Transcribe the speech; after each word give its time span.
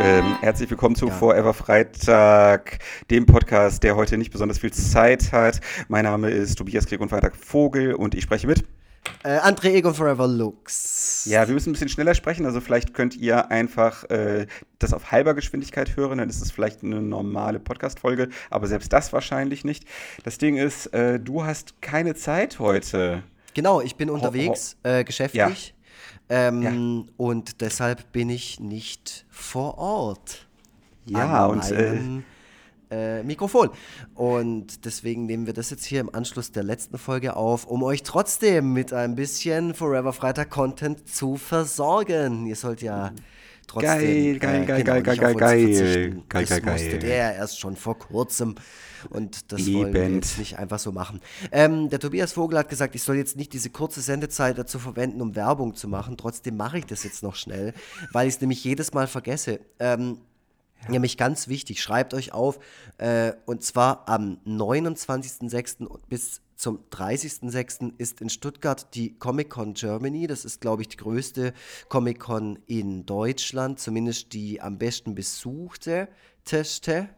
Ähm, 0.00 0.36
herzlich 0.40 0.70
willkommen 0.70 0.94
zu 0.94 1.08
ja. 1.08 1.12
Forever 1.12 1.52
Freitag, 1.52 2.78
dem 3.10 3.26
Podcast, 3.26 3.82
der 3.82 3.96
heute 3.96 4.16
nicht 4.16 4.30
besonders 4.30 4.60
viel 4.60 4.72
Zeit 4.72 5.32
hat. 5.32 5.60
Mein 5.88 6.04
Name 6.04 6.30
ist 6.30 6.56
Tobias 6.56 6.86
Krieg 6.86 7.00
und 7.00 7.08
Freitag 7.08 7.34
Vogel 7.34 7.94
und 7.94 8.14
ich 8.14 8.22
spreche 8.22 8.46
mit. 8.46 8.64
Äh, 9.24 9.38
André 9.38 9.72
Egon 9.72 9.94
Forever 9.94 10.28
Lux. 10.28 11.24
Ja, 11.24 11.48
wir 11.48 11.54
müssen 11.54 11.70
ein 11.70 11.72
bisschen 11.72 11.88
schneller 11.88 12.14
sprechen, 12.14 12.46
also 12.46 12.60
vielleicht 12.60 12.94
könnt 12.94 13.16
ihr 13.16 13.50
einfach 13.50 14.04
äh, 14.04 14.46
das 14.78 14.94
auf 14.94 15.10
halber 15.10 15.34
Geschwindigkeit 15.34 15.96
hören, 15.96 16.18
dann 16.18 16.28
ist 16.28 16.40
es 16.40 16.52
vielleicht 16.52 16.84
eine 16.84 17.02
normale 17.02 17.58
Podcast-Folge, 17.58 18.28
aber 18.50 18.68
selbst 18.68 18.92
das 18.92 19.12
wahrscheinlich 19.12 19.64
nicht. 19.64 19.84
Das 20.22 20.38
Ding 20.38 20.56
ist, 20.56 20.86
äh, 20.94 21.18
du 21.18 21.44
hast 21.44 21.82
keine 21.82 22.14
Zeit 22.14 22.60
heute. 22.60 23.24
Genau, 23.54 23.80
ich 23.80 23.96
bin 23.96 24.10
unterwegs, 24.10 24.76
ho, 24.84 24.90
ho. 24.90 24.94
Äh, 24.94 25.04
geschäftlich. 25.04 25.68
Ja. 25.68 25.77
Ähm, 26.28 26.62
ja. 26.62 27.12
Und 27.16 27.60
deshalb 27.60 28.12
bin 28.12 28.30
ich 28.30 28.60
nicht 28.60 29.26
vor 29.30 29.78
Ort. 29.78 30.46
Ja, 31.06 31.46
und 31.46 31.70
äh, 31.70 31.98
äh, 32.90 33.22
Mikrofon. 33.22 33.70
Und 34.14 34.84
deswegen 34.84 35.26
nehmen 35.26 35.46
wir 35.46 35.52
das 35.52 35.70
jetzt 35.70 35.84
hier 35.84 36.00
im 36.00 36.14
Anschluss 36.14 36.52
der 36.52 36.62
letzten 36.62 36.98
Folge 36.98 37.36
auf, 37.36 37.66
um 37.66 37.82
euch 37.82 38.02
trotzdem 38.02 38.72
mit 38.72 38.92
ein 38.92 39.14
bisschen 39.14 39.74
Forever 39.74 40.12
Freitag 40.12 40.50
Content 40.50 41.08
zu 41.08 41.36
versorgen. 41.36 42.46
Ihr 42.46 42.56
sollt 42.56 42.82
ja 42.82 43.12
trotzdem. 43.68 43.98
Geil, 43.98 44.38
geil, 44.38 44.62
äh, 44.62 44.66
geil, 44.66 44.82
genau, 44.82 44.92
geil, 44.92 45.02
geil, 45.02 45.16
geil, 45.16 45.34
geil, 45.34 46.22
geil, 46.28 46.46
geil, 46.46 46.60
geil. 46.60 46.98
Der 46.98 47.36
erst 47.36 47.60
schon 47.60 47.76
vor 47.76 47.98
kurzem. 47.98 48.56
Und 49.10 49.52
das 49.52 49.60
Eben. 49.60 49.78
wollen 49.78 49.94
wir 49.94 50.08
jetzt 50.08 50.38
nicht 50.38 50.58
einfach 50.58 50.78
so 50.78 50.90
machen. 50.90 51.20
Ähm, 51.52 51.88
der 51.88 52.00
Tobias 52.00 52.32
Vogel 52.32 52.58
hat 52.58 52.68
gesagt, 52.68 52.94
ich 52.94 53.02
soll 53.02 53.16
jetzt 53.16 53.36
nicht 53.36 53.52
diese 53.52 53.70
kurze 53.70 54.00
Sendezeit 54.00 54.58
dazu 54.58 54.78
verwenden, 54.78 55.20
um 55.20 55.36
Werbung 55.36 55.74
zu 55.74 55.86
machen. 55.86 56.16
Trotzdem 56.16 56.56
mache 56.56 56.78
ich 56.78 56.86
das 56.86 57.04
jetzt 57.04 57.22
noch 57.22 57.36
schnell, 57.36 57.74
weil 58.12 58.26
ich 58.26 58.34
es 58.34 58.40
nämlich 58.40 58.64
jedes 58.64 58.92
Mal 58.92 59.06
vergesse. 59.06 59.60
Ähm, 59.78 60.18
ja. 60.82 60.92
Nämlich 60.92 61.16
ganz 61.16 61.48
wichtig, 61.48 61.82
schreibt 61.82 62.14
euch 62.14 62.32
auf, 62.32 62.58
äh, 62.98 63.32
und 63.46 63.62
zwar 63.62 64.08
am 64.08 64.38
29.06. 64.46 65.88
bis 66.08 66.40
zum 66.58 66.80
30.06. 66.90 67.92
ist 67.98 68.20
in 68.20 68.28
Stuttgart 68.28 68.92
die 68.94 69.16
Comic-Con 69.16 69.74
Germany. 69.74 70.26
Das 70.26 70.44
ist, 70.44 70.60
glaube 70.60 70.82
ich, 70.82 70.88
die 70.88 70.96
größte 70.96 71.54
Comic-Con 71.88 72.58
in 72.66 73.06
Deutschland, 73.06 73.78
zumindest 73.78 74.32
die 74.32 74.60
am 74.60 74.76
besten 74.76 75.14
besuchte. 75.14 76.08
Teste 76.44 77.08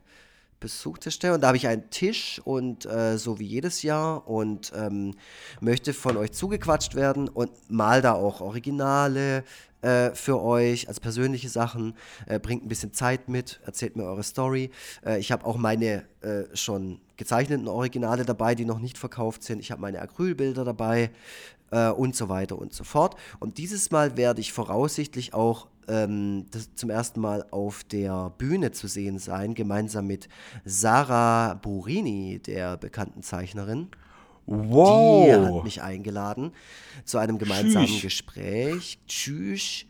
besuchte. 0.61 1.33
Und 1.33 1.41
da 1.41 1.49
habe 1.49 1.57
ich 1.57 1.67
einen 1.67 1.89
Tisch 1.89 2.41
und 2.45 2.85
äh, 2.85 3.17
so 3.17 3.39
wie 3.39 3.47
jedes 3.47 3.83
Jahr 3.83 4.29
und 4.29 4.73
ähm, 4.77 5.15
möchte 5.61 5.95
von 5.95 6.19
euch 6.19 6.33
zugequatscht 6.33 6.95
werden 6.95 7.29
und 7.29 7.51
mal 7.71 8.03
da 8.03 8.13
auch 8.13 8.43
Originale 8.43 9.43
äh, 9.83 10.15
für 10.15 10.41
euch, 10.43 10.89
als 10.89 11.01
persönliche 11.01 11.49
Sachen. 11.49 11.95
Äh, 12.27 12.39
bringt 12.39 12.65
ein 12.65 12.69
bisschen 12.69 12.93
Zeit 12.93 13.29
mit, 13.29 13.61
erzählt 13.65 13.97
mir 13.97 14.05
eure 14.05 14.23
Story. 14.23 14.71
Äh, 15.05 15.19
ich 15.19 15.33
habe 15.33 15.45
auch 15.45 15.57
meine 15.57 16.05
äh, 16.21 16.45
schon 16.55 17.01
gezeichneten 17.17 17.69
Originale 17.69 18.25
dabei, 18.25 18.55
die 18.55 18.65
noch 18.65 18.79
nicht 18.79 18.99
verkauft 18.99 19.43
sind. 19.43 19.61
Ich 19.61 19.71
habe 19.71 19.81
meine 19.81 20.01
Acrylbilder 20.01 20.65
dabei 20.65 21.11
äh, 21.71 21.91
und 21.91 22.17
so 22.17 22.29
weiter 22.29 22.59
und 22.59 22.73
so 22.73 22.85
fort. 22.85 23.17
Und 23.39 23.59
dieses 23.59 23.91
Mal 23.91 24.17
werde 24.17 24.41
ich 24.41 24.53
voraussichtlich 24.53 25.35
auch 25.35 25.67
ähm, 25.89 26.47
zum 26.75 26.91
ersten 26.91 27.21
Mal 27.21 27.45
auf 27.51 27.85
der 27.85 28.31
Bühne 28.39 28.73
zu 28.73 28.87
sehen 28.87 29.19
sein, 29.19 29.55
gemeinsam 29.55 30.07
mit 30.07 30.29
Sarah 30.65 31.55
Burini, 31.55 32.39
der 32.39 32.77
bekannten 32.77 33.23
Zeichnerin. 33.23 33.89
Wow. 34.51 35.27
Die 35.27 35.33
hat 35.33 35.65
mich 35.65 35.83
eingeladen 35.83 36.53
zu 37.05 37.19
einem 37.19 37.39
gemeinsamen 37.39 37.87
Tschüss. 37.87 38.03
Gespräch. 38.03 38.99
Tschüss, 39.07 39.85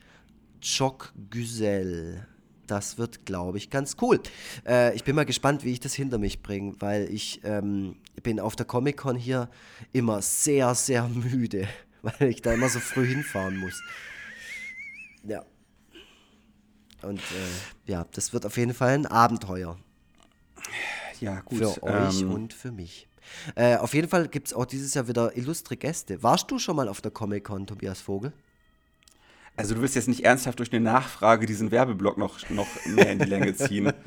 Chok 0.60 1.14
Güzel. 1.30 2.26
Das 2.66 2.98
wird, 2.98 3.24
glaube 3.24 3.56
ich, 3.56 3.70
ganz 3.70 3.96
cool. 4.02 4.20
Äh, 4.66 4.94
ich 4.94 5.02
bin 5.02 5.16
mal 5.16 5.24
gespannt, 5.24 5.64
wie 5.64 5.72
ich 5.72 5.80
das 5.80 5.94
hinter 5.94 6.18
mich 6.18 6.42
bringe, 6.42 6.74
weil 6.78 7.10
ich 7.10 7.40
ähm, 7.42 7.96
bin 8.22 8.38
auf 8.38 8.54
der 8.54 8.66
Comic-Con 8.66 9.16
hier 9.16 9.48
immer 9.92 10.20
sehr, 10.20 10.74
sehr 10.74 11.08
müde, 11.08 11.66
weil 12.02 12.28
ich 12.28 12.42
da 12.42 12.52
immer 12.52 12.68
so 12.68 12.80
früh 12.80 13.06
hinfahren 13.06 13.56
muss. 13.56 13.82
Ja. 15.24 15.42
Und 17.00 17.18
äh, 17.18 17.90
ja, 17.90 18.06
das 18.12 18.34
wird 18.34 18.44
auf 18.44 18.58
jeden 18.58 18.74
Fall 18.74 18.90
ein 18.90 19.06
Abenteuer. 19.06 19.78
Ja, 21.18 21.40
gut. 21.40 21.58
Für 21.58 21.82
euch 21.82 22.20
ähm, 22.20 22.30
und 22.30 22.52
für 22.52 22.72
mich. 22.72 23.08
Äh, 23.54 23.76
auf 23.76 23.94
jeden 23.94 24.08
Fall 24.08 24.28
gibt 24.28 24.48
es 24.48 24.54
auch 24.54 24.66
dieses 24.66 24.94
Jahr 24.94 25.08
wieder 25.08 25.36
illustre 25.36 25.76
Gäste. 25.76 26.22
Warst 26.22 26.50
du 26.50 26.58
schon 26.58 26.76
mal 26.76 26.88
auf 26.88 27.00
der 27.00 27.10
Comic-Con, 27.10 27.66
Tobias 27.66 28.00
Vogel? 28.00 28.32
Also 29.56 29.74
du 29.74 29.82
willst 29.82 29.94
jetzt 29.94 30.08
nicht 30.08 30.24
ernsthaft 30.24 30.58
durch 30.58 30.72
eine 30.72 30.80
Nachfrage 30.80 31.44
diesen 31.44 31.70
Werbeblock 31.70 32.16
noch, 32.16 32.48
noch 32.48 32.66
mehr 32.86 33.10
in 33.10 33.18
die 33.18 33.26
Länge 33.26 33.54
ziehen. 33.54 33.92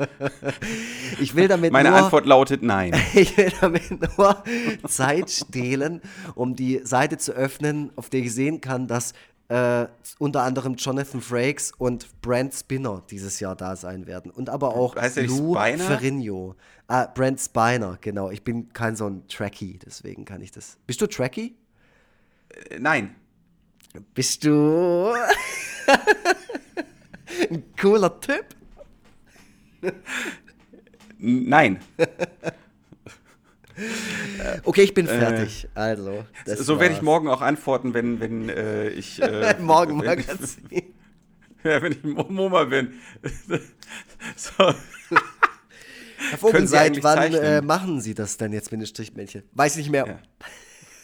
Ich 1.20 1.36
will 1.36 1.48
damit 1.48 1.72
Meine 1.72 1.90
nur, 1.90 2.00
Antwort 2.00 2.26
lautet 2.26 2.64
nein. 2.64 2.92
Ich 3.14 3.38
will 3.38 3.52
damit 3.62 3.92
nur 4.18 4.44
Zeit 4.88 5.30
stehlen, 5.30 6.02
um 6.34 6.56
die 6.56 6.82
Seite 6.84 7.18
zu 7.18 7.34
öffnen, 7.34 7.92
auf 7.96 8.10
der 8.10 8.22
ich 8.22 8.34
sehen 8.34 8.62
kann, 8.62 8.88
dass 8.88 9.14
äh, 9.54 9.88
unter 10.18 10.42
anderem 10.42 10.74
Jonathan 10.76 11.22
Frakes 11.22 11.74
und 11.78 12.22
Brent 12.22 12.56
Spinner 12.56 13.04
dieses 13.12 13.40
Jahr 13.40 13.56
da 13.56 13.76
sein 13.76 14.08
werden. 14.08 14.32
Und 14.32 14.50
aber 14.50 14.76
auch 14.76 14.96
heißt 14.96 15.18
Lou 15.18 15.54
Ferrigno. 15.54 16.56
Ah, 16.88 17.06
Brent 17.06 17.40
Spiner, 17.40 18.00
genau. 18.02 18.32
Ich 18.32 18.44
bin 18.44 18.74
kein 18.74 18.96
so 18.96 19.06
ein 19.06 19.28
Trekkie, 19.28 19.78
deswegen 19.86 20.26
kann 20.26 20.42
ich 20.42 20.52
das. 20.52 20.78
Bist 20.88 21.02
du 21.02 21.08
Trekkie? 21.08 21.56
Äh, 22.50 22.80
nein. 22.80 23.16
Bist 24.16 24.44
du 24.44 25.14
ein 27.52 27.64
cooler 27.80 28.20
Typ? 28.20 28.46
Nein. 31.20 31.80
Okay, 34.64 34.84
ich 34.84 34.94
bin 34.94 35.08
äh, 35.08 35.20
fertig. 35.20 35.68
Äh, 35.76 35.80
also. 35.80 36.26
so 36.46 36.80
werde 36.80 36.94
ich 36.96 37.02
morgen 37.02 37.28
auch 37.28 37.42
antworten, 37.42 37.94
wenn, 37.94 38.20
wenn 38.20 38.50
äh, 38.50 38.90
ich. 38.90 39.22
Äh, 39.22 39.56
morgen 39.62 39.98
Magazin. 39.98 40.70
ja, 41.64 41.82
wenn 41.82 41.94
ich 41.94 42.04
MoMA 42.04 42.66
bin. 42.66 42.94
so. 44.36 44.74
Herr 46.30 46.38
Vogel, 46.38 46.68
seit 46.68 47.04
wann 47.04 47.34
äh, 47.34 47.62
machen 47.62 48.00
Sie 48.00 48.14
das 48.14 48.38
denn 48.38 48.54
jetzt 48.54 48.72
mit 48.72 48.82
den 48.82 48.88
Strichmännchen? 48.88 49.44
Weiß 49.54 49.74
ich 49.74 49.80
nicht 49.80 49.92
mehr. 49.92 50.08
Ja. 50.08 50.20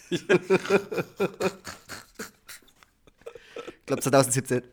ich 0.09 0.25
glaube 3.85 4.01
2017. 4.01 4.63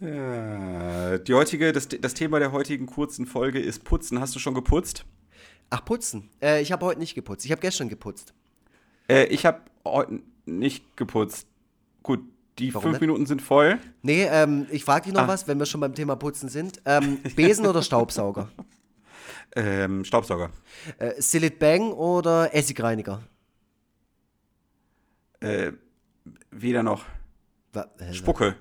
Ja, 0.00 1.18
die 1.18 1.34
heutige, 1.34 1.72
das, 1.72 1.88
das 1.88 2.14
Thema 2.14 2.38
der 2.38 2.52
heutigen 2.52 2.86
kurzen 2.86 3.26
Folge 3.26 3.60
ist 3.60 3.84
Putzen. 3.84 4.20
Hast 4.20 4.34
du 4.34 4.38
schon 4.38 4.54
geputzt? 4.54 5.04
Ach, 5.70 5.84
putzen. 5.84 6.28
Äh, 6.42 6.62
ich 6.62 6.72
habe 6.72 6.84
heute 6.84 6.98
nicht 6.98 7.14
geputzt. 7.14 7.44
Ich 7.44 7.52
habe 7.52 7.60
gestern 7.60 7.88
geputzt. 7.88 8.34
Äh, 9.08 9.26
ich 9.26 9.46
habe 9.46 9.60
heute 9.84 10.20
nicht 10.46 10.96
geputzt. 10.96 11.46
Gut, 12.02 12.20
die 12.58 12.74
Warum 12.74 12.82
fünf 12.82 12.94
nicht? 12.94 13.00
Minuten 13.02 13.26
sind 13.26 13.40
voll. 13.40 13.78
Nee, 14.02 14.24
ähm, 14.24 14.66
ich 14.70 14.84
frage 14.84 15.04
dich 15.04 15.14
noch 15.14 15.22
ah. 15.22 15.28
was, 15.28 15.48
wenn 15.48 15.58
wir 15.58 15.66
schon 15.66 15.80
beim 15.80 15.94
Thema 15.94 16.16
Putzen 16.16 16.48
sind. 16.48 16.80
Ähm, 16.84 17.18
Besen 17.36 17.66
oder 17.66 17.82
Staubsauger? 17.82 18.48
Ähm, 19.56 20.04
Staubsauger. 20.04 20.50
Äh, 20.98 21.20
Silit 21.20 21.58
Bang 21.58 21.90
oder 21.90 22.54
Essigreiniger? 22.54 23.20
Äh, 25.40 25.72
weder 26.52 26.84
noch. 26.84 27.04
Wa 27.72 27.88
äh, 27.98 28.14
Spucke. 28.14 28.54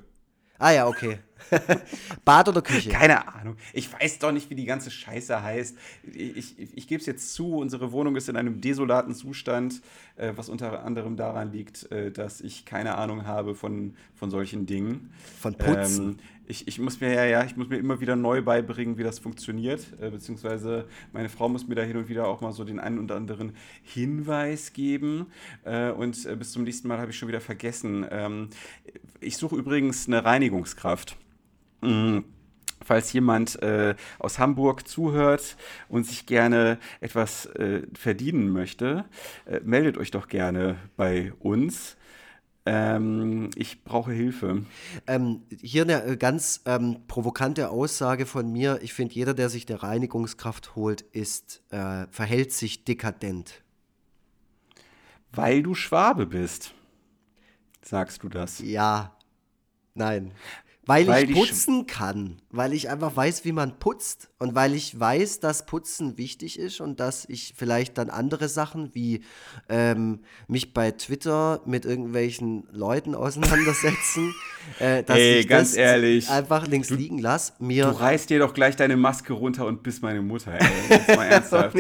Ah 0.58 0.72
ja, 0.72 0.88
okay. 0.88 1.20
Bad 2.26 2.50
oder 2.50 2.62
Küche? 2.62 2.90
Keine 2.90 3.28
Ahnung. 3.34 3.56
Ich 3.74 3.92
weiß 3.92 4.20
doch 4.20 4.32
nicht, 4.32 4.50
wie 4.50 4.56
die 4.56 4.66
ganze 4.66 4.92
Scheiße 4.92 5.42
heißt. 5.42 5.78
Ich, 6.14 6.60
ich, 6.60 6.78
ich 6.78 6.88
gebe 6.88 7.00
es 7.00 7.06
jetzt 7.06 7.34
zu, 7.34 7.58
unsere 7.58 7.92
Wohnung 7.92 8.16
ist 8.16 8.30
in 8.30 8.36
einem 8.36 8.62
desolaten 8.62 9.14
Zustand, 9.14 9.82
äh, 10.18 10.34
was 10.36 10.50
unter 10.50 10.84
anderem 10.84 11.16
daran 11.16 11.52
liegt, 11.52 11.92
äh, 11.92 12.12
dass 12.12 12.42
ich 12.42 12.66
keine 12.66 12.96
Ahnung 12.96 13.26
habe 13.26 13.56
von, 13.56 13.96
von 14.16 14.30
solchen 14.30 14.66
Dingen. 14.66 15.12
Von 15.40 15.56
Putzen? 15.56 16.06
Ähm, 16.06 16.20
ich, 16.50 16.68
ich 16.68 16.80
muss 16.80 17.00
mir 17.00 17.14
ja, 17.14 17.26
ja, 17.26 17.44
ich 17.44 17.56
muss 17.56 17.70
mir 17.70 17.78
immer 17.78 18.02
wieder 18.02 18.16
neu 18.16 18.42
beibringen, 18.42 18.98
wie 18.98 19.04
das 19.04 19.20
funktioniert. 19.20 19.86
Äh, 20.02 20.10
beziehungsweise 20.10 20.86
meine 21.14 21.30
Frau 21.30 21.48
muss 21.48 21.68
mir 21.68 21.76
da 21.76 21.84
hin 21.84 21.96
und 21.96 22.10
wieder 22.10 22.28
auch 22.28 22.42
mal 22.42 22.52
so 22.52 22.64
den 22.64 22.80
einen 22.80 22.98
oder 22.98 23.16
anderen 23.16 23.54
Hinweis 23.84 24.74
geben. 24.74 25.28
Äh, 25.64 25.92
und 25.92 26.26
äh, 26.26 26.36
bis 26.36 26.52
zum 26.52 26.64
nächsten 26.64 26.88
Mal 26.88 26.98
habe 26.98 27.12
ich 27.12 27.18
schon 27.20 27.28
wieder 27.28 27.40
vergessen. 27.40 28.04
Ähm, 28.10 28.50
ich 29.20 29.38
suche 29.38 29.58
übrigens 29.58 30.08
eine 30.08 30.26
Reinigungskraft. 30.26 31.18
Mhm. 31.82 32.26
Falls 32.82 33.12
jemand 33.12 33.62
äh, 33.62 33.96
aus 34.20 34.40
Hamburg 34.40 34.88
zuhört 34.88 35.58
und 35.90 36.06
sich 36.06 36.26
gerne 36.26 36.80
etwas 37.02 37.46
äh, 37.48 37.82
verdienen 37.94 38.50
möchte, 38.50 39.06
äh, 39.46 39.60
meldet 39.64 39.98
euch 39.98 40.12
doch 40.12 40.28
gerne 40.28 40.78
bei 40.96 41.34
uns. 41.40 41.98
Ähm, 42.66 43.50
ich 43.56 43.84
brauche 43.84 44.12
Hilfe. 44.12 44.66
Ähm, 45.08 45.44
hier 45.62 45.84
eine 45.84 46.04
äh, 46.04 46.18
ganz 46.18 46.62
ähm, 46.66 47.02
provokante 47.08 47.70
Aussage 47.70 48.26
von 48.26 48.52
mir. 48.52 48.80
Ich 48.82 48.94
finde, 48.94 49.16
jeder, 49.16 49.34
der 49.34 49.50
sich 49.50 49.66
der 49.66 49.84
Reinigungskraft 49.84 50.76
holt, 50.76 51.02
ist, 51.02 51.64
äh, 51.72 52.06
verhält 52.12 52.54
sich 52.54 52.86
dekadent. 52.86 53.64
Weil 55.32 55.64
du 55.64 55.74
Schwabe 55.74 56.26
bist. 56.26 56.74
Sagst 57.82 58.24
du 58.24 58.30
das? 58.30 58.60
Ja. 58.60 59.18
Nein. 59.96 60.32
Weil, 60.90 61.06
weil 61.06 61.30
ich 61.30 61.36
putzen 61.36 61.86
kann, 61.86 62.38
weil 62.50 62.74
ich 62.74 62.90
einfach 62.90 63.16
weiß, 63.16 63.46
wie 63.46 63.52
man 63.52 63.78
putzt 63.78 64.30
und 64.40 64.56
weil 64.56 64.74
ich 64.74 65.00
weiß, 65.00 65.40
dass 65.40 65.68
Putzen 65.68 66.18
wichtig 66.18 66.58
ist 66.58 66.82
und 66.82 67.00
dass 67.00 67.26
ich 67.30 67.54
vielleicht 67.56 68.00
dann 68.00 68.10
andere 68.10 68.50
Sachen 68.50 68.96
wie 68.96 69.22
ähm, 69.70 70.22
mich 70.48 70.74
bei 70.74 70.90
Twitter 70.90 71.62
mit 71.68 71.86
irgendwelchen 71.86 72.68
Leuten 72.72 73.14
auseinandersetzen, 73.14 74.34
äh, 74.80 75.04
dass 75.04 75.16
Ey, 75.16 75.40
ich 75.42 75.48
ganz 75.48 75.78
ehrlich, 75.78 76.28
einfach 76.28 76.66
links 76.66 76.88
du, 76.88 76.96
liegen 76.96 77.20
lasse. 77.20 77.54
du 77.60 77.82
reißt 77.84 78.32
dir 78.32 78.40
doch 78.40 78.56
gleich 78.56 78.76
deine 78.76 78.98
Maske 78.98 79.34
runter 79.34 79.68
und 79.68 79.84
bist 79.84 80.02
meine 80.02 80.24
Mutter. 80.24 80.54
Ey. 80.54 80.68
Jetzt 80.90 81.16
mal 81.16 81.26
ernsthaft. 81.30 81.78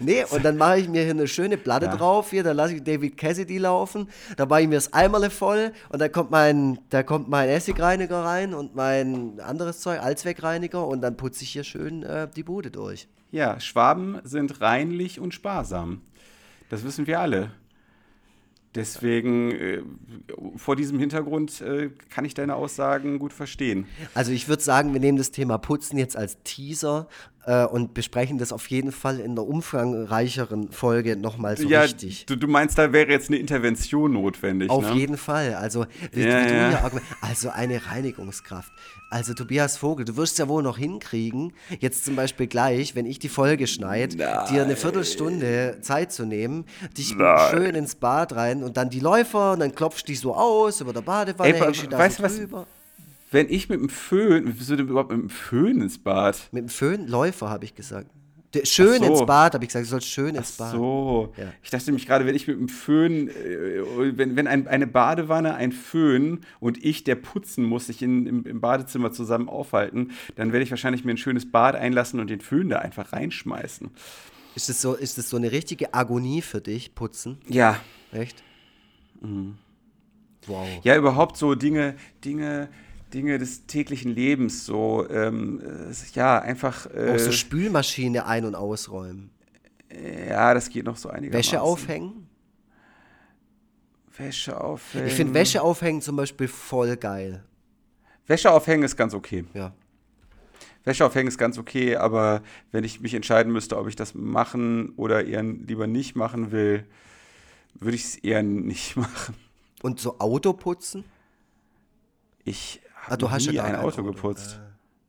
Nee, 0.00 0.24
und 0.30 0.44
dann 0.44 0.56
mache 0.56 0.78
ich 0.78 0.88
mir 0.88 1.02
hier 1.02 1.10
eine 1.10 1.28
schöne 1.28 1.56
Platte 1.56 1.86
ja. 1.86 1.96
drauf, 1.96 2.30
hier, 2.30 2.42
dann 2.42 2.56
lasse 2.56 2.74
ich 2.74 2.82
David 2.82 3.16
Cassidy 3.16 3.58
laufen, 3.58 4.08
da 4.36 4.46
mache 4.46 4.62
ich 4.62 4.68
mir 4.68 4.74
das 4.76 4.92
Eimerle 4.92 5.30
voll 5.30 5.72
und 5.88 6.00
dann 6.00 6.10
kommt 6.12 6.30
mein, 6.30 6.78
da 6.90 7.02
kommt 7.02 7.28
mein 7.28 7.48
Essigreiniger 7.48 7.92
Reiniger 7.92 8.24
rein 8.24 8.54
und 8.54 8.74
mein 8.74 9.40
anderes 9.40 9.80
Zeug, 9.80 10.00
Allzweckreiniger 10.00 10.86
und 10.86 11.00
dann 11.00 11.16
putze 11.16 11.44
ich 11.44 11.50
hier 11.50 11.64
schön 11.64 12.02
äh, 12.02 12.28
die 12.34 12.42
Bude 12.42 12.70
durch. 12.70 13.08
Ja, 13.30 13.60
Schwaben 13.60 14.20
sind 14.24 14.60
reinlich 14.60 15.20
und 15.20 15.34
sparsam. 15.34 16.02
Das 16.68 16.84
wissen 16.84 17.06
wir 17.06 17.20
alle. 17.20 17.50
Deswegen, 18.74 19.52
äh, 19.52 19.82
vor 20.56 20.76
diesem 20.76 20.98
Hintergrund 20.98 21.60
äh, 21.60 21.90
kann 22.08 22.24
ich 22.24 22.32
deine 22.32 22.54
Aussagen 22.54 23.18
gut 23.18 23.34
verstehen. 23.34 23.86
Also 24.14 24.32
ich 24.32 24.48
würde 24.48 24.62
sagen, 24.62 24.94
wir 24.94 25.00
nehmen 25.00 25.18
das 25.18 25.30
Thema 25.30 25.58
Putzen 25.58 25.98
jetzt 25.98 26.16
als 26.16 26.42
Teaser 26.42 27.08
äh, 27.46 27.64
und 27.64 27.94
besprechen 27.94 28.38
das 28.38 28.52
auf 28.52 28.66
jeden 28.68 28.92
Fall 28.92 29.18
in 29.18 29.34
der 29.34 29.46
umfangreicheren 29.46 30.70
Folge 30.70 31.16
nochmal 31.16 31.56
so 31.56 31.68
ja, 31.68 31.82
richtig. 31.82 32.26
Du, 32.26 32.36
du 32.36 32.46
meinst, 32.46 32.78
da 32.78 32.92
wäre 32.92 33.10
jetzt 33.10 33.28
eine 33.28 33.38
Intervention 33.38 34.12
notwendig. 34.12 34.70
Auf 34.70 34.90
ne? 34.90 34.94
jeden 34.94 35.16
Fall. 35.16 35.54
Also, 35.54 35.86
wie, 36.12 36.22
ja, 36.22 36.44
wie 36.44 36.54
ja. 36.54 36.90
also 37.20 37.50
eine 37.50 37.86
Reinigungskraft. 37.86 38.72
Also 39.10 39.34
Tobias 39.34 39.76
Vogel, 39.76 40.04
du 40.04 40.16
wirst 40.16 40.38
ja 40.38 40.48
wohl 40.48 40.62
noch 40.62 40.78
hinkriegen, 40.78 41.52
jetzt 41.80 42.04
zum 42.04 42.16
Beispiel 42.16 42.46
gleich, 42.46 42.94
wenn 42.94 43.06
ich 43.06 43.18
die 43.18 43.28
Folge 43.28 43.66
schneide, 43.66 44.16
dir 44.16 44.62
eine 44.62 44.76
Viertelstunde 44.76 45.78
Zeit 45.82 46.12
zu 46.12 46.24
nehmen, 46.24 46.64
dich 46.96 47.14
Nein. 47.14 47.50
schön 47.50 47.74
ins 47.74 47.94
Bad 47.94 48.34
rein 48.34 48.62
und 48.62 48.76
dann 48.76 48.88
die 48.88 49.00
Läufer 49.00 49.52
und 49.52 49.60
dann 49.60 49.74
klopfst 49.74 50.04
du 50.04 50.12
dich 50.12 50.20
so 50.20 50.34
aus 50.34 50.80
über 50.80 50.92
der 50.92 51.02
Badewanne, 51.02 51.54
Ey, 51.54 51.60
weißt 51.60 52.18
du 52.18 52.22
was? 52.22 52.66
Wenn 53.32 53.48
ich 53.48 53.68
mit 53.68 53.80
dem 53.80 53.88
Föhn, 53.88 54.54
wieso 54.56 54.76
denn 54.76 54.88
überhaupt 54.88 55.10
mit 55.10 55.20
dem 55.20 55.30
Föhn 55.30 55.80
ins 55.80 55.98
Bad? 55.98 56.48
Mit 56.52 56.64
dem 56.64 56.68
Föhn? 56.68 57.08
Läufer, 57.08 57.48
habe 57.48 57.64
ich 57.64 57.74
gesagt. 57.74 58.10
Schön 58.64 58.98
so. 58.98 59.04
ins 59.06 59.26
Bad, 59.26 59.54
habe 59.54 59.64
ich 59.64 59.68
gesagt, 59.68 59.86
du 59.86 59.88
sollst 59.88 60.08
schön 60.08 60.34
ins 60.34 60.52
Bad. 60.52 60.68
Ach 60.68 60.76
so. 60.76 61.32
Ja. 61.38 61.46
Ich 61.62 61.70
dachte 61.70 61.86
nämlich 61.86 62.06
gerade, 62.06 62.26
wenn 62.26 62.34
ich 62.34 62.46
mit 62.46 62.58
dem 62.58 62.68
Föhn, 62.68 63.28
äh, 63.28 64.18
wenn, 64.18 64.36
wenn 64.36 64.46
ein, 64.46 64.68
eine 64.68 64.86
Badewanne, 64.86 65.54
ein 65.54 65.72
Föhn 65.72 66.40
und 66.60 66.84
ich, 66.84 67.04
der 67.04 67.14
putzen 67.14 67.64
muss, 67.64 67.86
sich 67.86 68.02
in, 68.02 68.26
im, 68.26 68.44
im, 68.44 68.60
Badezimmer 68.60 69.10
zusammen 69.12 69.48
aufhalten, 69.48 70.10
dann 70.36 70.52
werde 70.52 70.64
ich 70.64 70.70
wahrscheinlich 70.70 71.02
mir 71.02 71.12
ein 71.12 71.16
schönes 71.16 71.50
Bad 71.50 71.74
einlassen 71.74 72.20
und 72.20 72.28
den 72.28 72.42
Föhn 72.42 72.68
da 72.68 72.80
einfach 72.80 73.14
reinschmeißen. 73.14 73.90
Ist 74.54 74.68
das 74.68 74.82
so, 74.82 74.92
ist 74.92 75.16
das 75.16 75.30
so 75.30 75.38
eine 75.38 75.50
richtige 75.50 75.94
Agonie 75.94 76.42
für 76.42 76.60
dich, 76.60 76.94
putzen? 76.94 77.38
Ja. 77.48 77.80
Echt? 78.12 78.42
Mhm. 79.22 79.56
Wow. 80.46 80.66
Ja, 80.82 80.96
überhaupt 80.96 81.38
so 81.38 81.54
Dinge, 81.54 81.94
Dinge, 82.22 82.68
Dinge 83.12 83.38
des 83.38 83.66
täglichen 83.66 84.10
Lebens, 84.14 84.64
so, 84.66 85.08
ähm, 85.10 85.60
ja, 86.14 86.38
einfach. 86.38 86.86
Äh, 86.86 87.12
Auch 87.14 87.18
so 87.18 87.32
Spülmaschine 87.32 88.26
ein- 88.26 88.44
und 88.44 88.54
ausräumen. 88.54 89.30
Ja, 90.28 90.54
das 90.54 90.70
geht 90.70 90.84
noch 90.86 90.96
so 90.96 91.10
einigermaßen. 91.10 91.38
Wäsche 91.38 91.60
aufhängen? 91.62 92.28
Wäsche 94.16 94.60
aufhängen. 94.60 95.06
Ich 95.06 95.14
finde 95.14 95.34
Wäsche 95.34 95.62
aufhängen 95.62 96.00
zum 96.00 96.16
Beispiel 96.16 96.48
voll 96.48 96.96
geil. 96.96 97.44
Wäsche 98.26 98.50
aufhängen 98.50 98.82
ist 98.84 98.96
ganz 98.96 99.14
okay. 99.14 99.44
Ja. 99.54 99.72
Wäsche 100.84 101.04
aufhängen 101.06 101.28
ist 101.28 101.38
ganz 101.38 101.58
okay, 101.58 101.96
aber 101.96 102.42
wenn 102.72 102.84
ich 102.84 103.00
mich 103.00 103.14
entscheiden 103.14 103.52
müsste, 103.52 103.78
ob 103.78 103.88
ich 103.88 103.96
das 103.96 104.14
machen 104.14 104.90
oder 104.96 105.24
eher 105.24 105.42
lieber 105.42 105.86
nicht 105.86 106.16
machen 106.16 106.50
will, 106.52 106.84
würde 107.74 107.96
ich 107.96 108.04
es 108.04 108.16
eher 108.16 108.42
nicht 108.42 108.96
machen. 108.96 109.36
Und 109.82 110.00
so 110.00 110.18
Auto 110.18 110.52
putzen? 110.52 111.04
Ich 112.44 112.80
Ah, 113.08 113.16
du 113.16 113.30
hast 113.30 113.46
nie 113.46 113.54
ja 113.54 113.64
ein 113.64 113.76
Auto, 113.76 114.00
Auto 114.00 114.04
geputzt. 114.04 114.60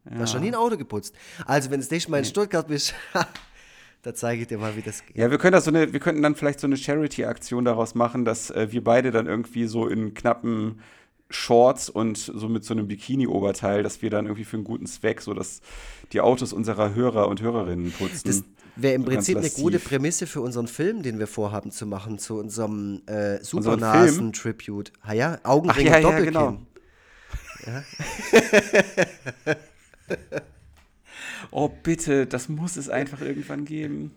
Äh, 0.05 0.09
ja. 0.09 0.15
Du 0.15 0.21
hast 0.23 0.31
schon 0.31 0.41
nie 0.41 0.47
ein 0.47 0.55
Auto 0.55 0.77
geputzt. 0.77 1.15
Also, 1.45 1.69
wenn 1.69 1.79
du 1.79 1.85
das 1.85 1.91
nächste 1.91 2.11
Mal 2.11 2.19
in 2.19 2.25
Stuttgart 2.25 2.67
bist, 2.67 2.93
da 4.01 4.13
zeige 4.13 4.41
ich 4.41 4.47
dir 4.47 4.57
mal, 4.57 4.75
wie 4.75 4.81
das 4.81 5.05
geht. 5.05 5.17
Ja, 5.17 5.31
wir 5.31 5.37
können 5.37 5.53
das 5.53 5.65
so 5.65 5.71
eine, 5.71 5.93
wir 5.93 5.99
könnten 5.99 6.21
dann 6.21 6.35
vielleicht 6.35 6.59
so 6.59 6.67
eine 6.67 6.77
Charity-Aktion 6.77 7.65
daraus 7.65 7.95
machen, 7.95 8.25
dass 8.25 8.49
äh, 8.49 8.71
wir 8.71 8.83
beide 8.83 9.11
dann 9.11 9.27
irgendwie 9.27 9.67
so 9.67 9.87
in 9.87 10.13
knappen 10.13 10.81
Shorts 11.29 11.89
und 11.89 12.17
so 12.17 12.47
mit 12.47 12.63
so 12.63 12.73
einem 12.73 12.87
Bikini-Oberteil, 12.87 13.83
dass 13.83 14.01
wir 14.01 14.09
dann 14.09 14.25
irgendwie 14.25 14.45
für 14.45 14.57
einen 14.57 14.65
guten 14.65 14.85
Zweck 14.85 15.21
so 15.21 15.33
dass 15.33 15.61
die 16.11 16.21
Autos 16.21 16.53
unserer 16.53 16.93
Hörer 16.93 17.27
und 17.27 17.41
Hörerinnen 17.41 17.91
putzen. 17.91 18.27
Das 18.27 18.43
wäre 18.75 18.93
im 18.93 19.05
Prinzip 19.05 19.37
eine 19.37 19.49
gute 19.49 19.79
Prämisse 19.79 20.27
für 20.27 20.41
unseren 20.41 20.67
Film, 20.67 21.01
den 21.01 21.19
wir 21.19 21.27
vorhaben 21.27 21.71
zu 21.71 21.85
machen, 21.85 22.19
zu 22.19 22.37
unserem 22.37 23.01
äh, 23.07 23.43
Supernasen-Tribute. 23.43 24.91
Ah 25.01 25.13
ja, 25.13 25.39
Augenringe 25.43 25.91
Ach, 25.91 25.95
ja, 25.95 26.01
Doppelkinn. 26.01 26.33
Ja, 26.33 26.49
genau. 26.49 26.61
Ja? 27.65 27.83
oh, 31.51 31.69
bitte, 31.69 32.27
das 32.27 32.49
muss 32.49 32.77
es 32.77 32.89
einfach 32.89 33.21
irgendwann 33.21 33.65
geben. 33.65 34.13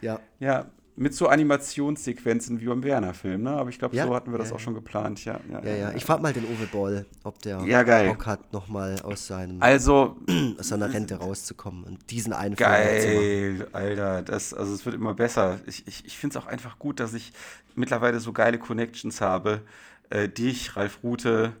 Ja. 0.00 0.20
Ja, 0.40 0.66
mit 0.96 1.14
so 1.14 1.28
Animationssequenzen 1.28 2.60
wie 2.60 2.66
beim 2.66 2.82
Werner-Film, 2.82 3.42
ne? 3.42 3.50
Aber 3.50 3.68
ich 3.68 3.78
glaube, 3.78 3.94
ja? 3.94 4.06
so 4.06 4.14
hatten 4.14 4.32
wir 4.32 4.38
das 4.38 4.48
ja, 4.48 4.56
auch 4.56 4.60
schon 4.60 4.74
geplant, 4.74 5.24
ja. 5.26 5.38
Ja, 5.50 5.62
ja. 5.62 5.92
Ich 5.94 6.04
frage 6.04 6.22
mal 6.22 6.32
den 6.32 6.44
Uwe 6.44 6.66
Boll, 6.72 7.04
ob 7.22 7.40
der. 7.42 7.66
Bock 8.08 8.26
hat, 8.26 8.52
nochmal 8.52 8.98
aus, 9.02 9.30
also, 9.60 10.16
aus 10.58 10.68
seiner 10.68 10.92
Rente 10.92 11.16
rauszukommen 11.16 11.84
und 11.84 12.10
diesen 12.10 12.32
einen 12.32 12.56
Geil, 12.56 13.58
zu 13.58 13.64
machen. 13.64 13.74
Alter. 13.74 14.22
Das, 14.22 14.54
also 14.54 14.72
es 14.72 14.86
wird 14.86 14.94
immer 14.94 15.12
besser. 15.12 15.60
Ich, 15.66 15.86
ich, 15.86 16.06
ich 16.06 16.16
finde 16.16 16.38
es 16.38 16.44
auch 16.44 16.48
einfach 16.48 16.78
gut, 16.78 16.98
dass 16.98 17.12
ich 17.12 17.32
mittlerweile 17.74 18.18
so 18.18 18.32
geile 18.32 18.58
Connections 18.58 19.20
habe. 19.20 19.60
Äh, 20.08 20.28
dich, 20.28 20.76
Ralf 20.76 21.00
Rute, 21.02 21.52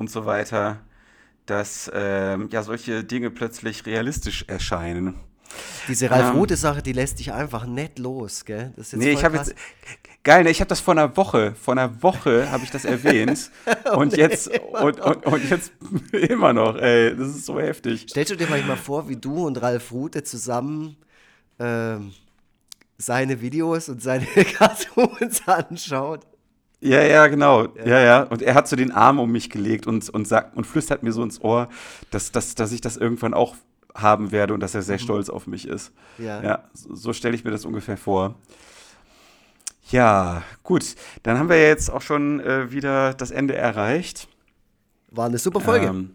und 0.00 0.10
so 0.10 0.24
weiter, 0.24 0.80
dass 1.44 1.90
ähm, 1.94 2.48
ja 2.50 2.62
solche 2.62 3.04
Dinge 3.04 3.30
plötzlich 3.30 3.84
realistisch 3.84 4.46
erscheinen. 4.48 5.14
Diese 5.88 6.10
Ralf 6.10 6.34
ähm, 6.34 6.82
die 6.82 6.92
lässt 6.92 7.18
dich 7.18 7.32
einfach 7.32 7.66
nett 7.66 7.98
los, 7.98 8.44
gell? 8.44 8.72
Das 8.76 8.92
nee, 8.94 9.10
ich 9.10 9.24
habe 9.24 9.36
jetzt 9.36 9.54
geil, 10.22 10.44
ne, 10.44 10.50
ich 10.50 10.60
habe 10.60 10.68
das 10.68 10.80
vor 10.80 10.94
einer 10.94 11.14
Woche, 11.16 11.54
vor 11.54 11.74
einer 11.74 12.02
Woche 12.02 12.50
habe 12.50 12.64
ich 12.64 12.70
das 12.70 12.84
erwähnt 12.86 13.50
und, 13.92 13.96
und 13.96 14.16
jetzt 14.16 14.48
und, 14.48 15.00
und, 15.00 15.26
und, 15.26 15.50
jetzt 15.50 15.72
immer 16.12 16.54
noch, 16.54 16.76
ey, 16.76 17.14
das 17.14 17.28
ist 17.28 17.44
so 17.44 17.60
heftig. 17.60 18.06
Stellst 18.08 18.32
du 18.32 18.36
dir 18.36 18.48
mal 18.48 18.76
vor, 18.76 19.08
wie 19.08 19.16
du 19.16 19.46
und 19.46 19.60
Ralf 19.60 19.92
Rute 19.92 20.22
zusammen 20.22 20.96
ähm, 21.58 22.12
seine 22.96 23.40
Videos 23.42 23.90
und 23.90 24.02
seine 24.02 24.24
Cartoons 24.56 25.46
anschaut? 25.46 26.26
Ja, 26.80 27.02
ja, 27.02 27.26
genau. 27.26 27.68
Ja. 27.84 28.00
ja. 28.00 28.22
Und 28.22 28.42
er 28.42 28.54
hat 28.54 28.68
so 28.68 28.76
den 28.76 28.90
Arm 28.90 29.18
um 29.18 29.30
mich 29.30 29.50
gelegt 29.50 29.86
und, 29.86 30.08
und, 30.08 30.26
sagt, 30.26 30.56
und 30.56 30.66
flüstert 30.66 31.02
mir 31.02 31.12
so 31.12 31.22
ins 31.22 31.40
Ohr, 31.40 31.68
dass, 32.10 32.32
dass, 32.32 32.54
dass 32.54 32.72
ich 32.72 32.80
das 32.80 32.96
irgendwann 32.96 33.34
auch 33.34 33.54
haben 33.94 34.32
werde 34.32 34.54
und 34.54 34.60
dass 34.60 34.74
er 34.74 34.82
sehr 34.82 34.96
mhm. 34.96 35.02
stolz 35.02 35.28
auf 35.28 35.46
mich 35.46 35.68
ist. 35.68 35.92
Ja. 36.18 36.42
Ja, 36.42 36.64
so, 36.72 36.94
so 36.94 37.12
stelle 37.12 37.34
ich 37.34 37.44
mir 37.44 37.50
das 37.50 37.64
ungefähr 37.64 37.96
vor. 37.96 38.36
Ja, 39.90 40.42
gut. 40.62 40.94
Dann 41.22 41.38
haben 41.38 41.48
wir 41.48 41.60
jetzt 41.60 41.90
auch 41.90 42.02
schon 42.02 42.40
äh, 42.40 42.70
wieder 42.70 43.12
das 43.14 43.30
Ende 43.30 43.56
erreicht. 43.56 44.28
War 45.10 45.26
eine 45.26 45.38
super 45.38 45.60
Folge. 45.60 45.86
Ähm, 45.86 46.14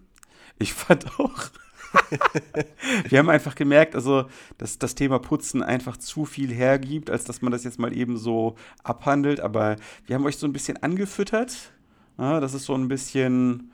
ich 0.57 0.73
fand 0.73 1.19
auch. 1.19 1.49
wir 3.09 3.19
haben 3.19 3.29
einfach 3.29 3.55
gemerkt, 3.55 3.95
also, 3.95 4.25
dass 4.57 4.77
das 4.79 4.95
Thema 4.95 5.19
Putzen 5.19 5.63
einfach 5.63 5.97
zu 5.97 6.25
viel 6.25 6.53
hergibt, 6.53 7.09
als 7.09 7.23
dass 7.23 7.41
man 7.41 7.51
das 7.51 7.63
jetzt 7.63 7.79
mal 7.79 7.95
eben 7.95 8.17
so 8.17 8.55
abhandelt. 8.83 9.39
Aber 9.39 9.75
wir 10.05 10.15
haben 10.15 10.25
euch 10.25 10.37
so 10.37 10.47
ein 10.47 10.53
bisschen 10.53 10.81
angefüttert. 10.81 11.71
Ja, 12.17 12.39
das 12.39 12.53
ist 12.53 12.65
so 12.65 12.73
ein 12.73 12.87
bisschen 12.87 13.71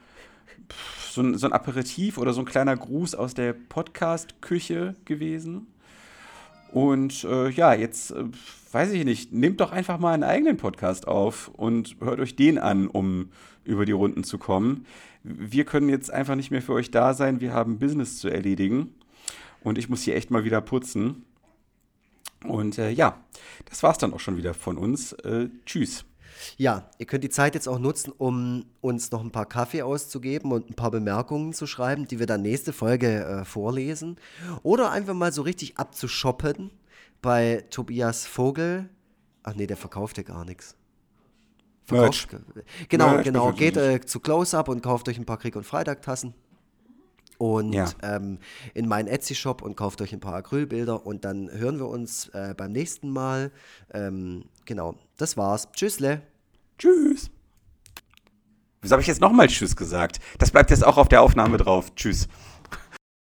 so 1.12 1.22
ein, 1.22 1.38
so 1.38 1.48
ein 1.48 1.54
Aperitif 1.54 2.18
oder 2.18 2.34
so 2.34 2.42
ein 2.42 2.46
kleiner 2.46 2.76
Gruß 2.76 3.16
aus 3.16 3.34
der 3.34 3.54
Podcast-Küche 3.54 4.96
gewesen. 5.06 5.68
Und 6.72 7.24
äh, 7.24 7.50
ja, 7.50 7.74
jetzt 7.74 8.12
äh, 8.12 8.24
weiß 8.72 8.92
ich 8.92 9.04
nicht, 9.06 9.34
nehmt 9.34 9.60
doch 9.60 9.72
einfach 9.72 10.00
mal 10.00 10.14
einen 10.14 10.24
eigenen 10.24 10.58
Podcast 10.58 11.08
auf 11.08 11.50
und 11.50 11.98
hört 12.00 12.20
euch 12.20 12.36
den 12.36 12.58
an, 12.58 12.88
um 12.88 13.30
über 13.64 13.86
die 13.86 13.92
Runden 13.92 14.24
zu 14.24 14.38
kommen 14.38 14.86
wir 15.24 15.66
können 15.66 15.90
jetzt 15.90 16.12
einfach 16.12 16.36
nicht 16.36 16.52
mehr 16.52 16.62
für 16.62 16.74
euch 16.74 16.92
da 16.92 17.14
sein, 17.14 17.42
wir 17.42 17.54
haben 17.54 17.80
Business 17.80 18.18
zu 18.18 18.30
erledigen 18.30 18.94
und 19.64 19.78
ich 19.78 19.90
muss 19.90 20.04
hier 20.04 20.16
echt 20.16 20.32
mal 20.32 20.44
wieder 20.44 20.62
putzen. 20.62 21.26
Und 22.44 22.80
äh, 22.80 22.90
ja, 22.90 23.24
das 23.70 23.84
war's 23.84 24.00
dann 24.00 24.14
auch 24.14 24.20
schon 24.20 24.38
wieder 24.38 24.56
von 24.56 24.78
uns. 24.78 25.14
Äh, 25.14 25.50
tschüss. 25.66 26.06
Ja, 26.58 26.90
ihr 26.98 27.06
könnt 27.06 27.24
die 27.24 27.30
Zeit 27.30 27.56
jetzt 27.56 27.68
auch 27.68 27.80
nutzen, 27.80 28.12
um 28.18 28.66
uns 28.82 29.12
noch 29.12 29.22
ein 29.22 29.32
paar 29.32 29.46
Kaffee 29.46 29.82
auszugeben 29.82 30.52
und 30.52 30.70
ein 30.70 30.76
paar 30.76 30.92
Bemerkungen 30.92 31.54
zu 31.54 31.68
schreiben, 31.68 32.08
die 32.08 32.20
wir 32.20 32.26
dann 32.26 32.42
nächste 32.42 32.74
Folge 32.74 33.24
äh, 33.24 33.46
vorlesen. 33.46 34.18
Oder 34.64 34.92
einfach 34.92 35.14
mal 35.14 35.32
so 35.32 35.42
richtig 35.42 35.78
abzushoppen 35.78 36.72
bei 37.22 37.64
Tobias 37.70 38.26
Vogel. 38.26 38.90
Ach 39.44 39.56
nee, 39.56 39.68
der 39.68 39.78
verkauft 39.78 40.18
ja 40.18 40.24
gar 40.24 40.46
nichts. 40.46 40.76
verkauft, 42.30 42.90
genau, 42.90 43.10
Merch, 43.12 43.24
genau, 43.24 43.52
geht 43.52 43.78
äh, 43.78 44.02
zu 44.02 44.20
Close-Up 44.20 44.70
und 44.70 44.82
kauft 44.82 45.10
euch 45.10 45.18
ein 45.18 45.26
paar 45.26 45.38
Krieg- 45.38 45.56
und 45.56 45.66
Freitag-Tassen 45.66 46.34
und 47.42 47.74
ja. 47.74 47.90
ähm, 48.04 48.38
in 48.76 48.88
meinen 48.88 49.08
Etsy-Shop 49.08 49.64
und 49.64 49.76
kauft 49.76 50.00
euch 50.04 50.14
ein 50.14 50.20
paar 50.20 50.36
Acrylbilder 50.36 51.08
und 51.08 51.26
dann 51.26 51.50
hören 51.52 51.80
wir 51.80 51.88
uns 51.88 52.30
äh, 52.30 52.54
beim 52.56 52.72
nächsten 52.72 53.10
Mal. 53.10 53.52
Ähm, 53.92 54.46
genau, 54.66 54.94
das 55.22 55.38
war's. 55.38 55.70
Tschüssle. 55.74 56.22
Tschüss. 56.78 57.30
Wieso 58.82 58.94
habe 58.94 59.02
ich 59.02 59.08
jetzt 59.08 59.22
nochmal 59.22 59.48
Tschüss 59.48 59.76
gesagt? 59.76 60.20
Das 60.40 60.52
bleibt 60.52 60.72
jetzt 60.72 60.86
auch 60.86 60.98
auf 60.98 61.08
der 61.08 61.22
Aufnahme 61.22 61.58
drauf. 61.58 61.94
Tschüss. 61.96 62.28